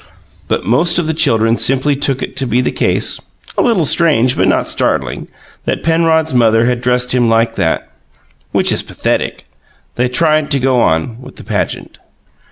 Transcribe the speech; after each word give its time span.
But 0.47 0.65
most 0.65 0.97
of 0.97 1.05
the 1.05 1.13
children 1.13 1.57
simply 1.57 1.95
took 1.95 2.23
it 2.23 2.35
to 2.37 2.47
be 2.47 2.59
the 2.59 2.71
case 2.71 3.19
(a 3.55 3.61
little 3.61 3.85
strange, 3.85 4.35
but 4.35 4.47
not 4.47 4.67
startling) 4.67 5.27
that 5.65 5.83
Penrod's 5.83 6.33
mother 6.33 6.65
had 6.65 6.81
dressed 6.81 7.13
him 7.13 7.29
like 7.29 7.53
that 7.53 7.87
which 8.51 8.71
is 8.71 8.81
pathetic. 8.81 9.45
They 9.97 10.09
tried 10.09 10.49
to 10.49 10.59
go 10.59 10.81
on 10.81 11.21
with 11.21 11.35
the 11.35 11.43
"pageant." 11.43 11.99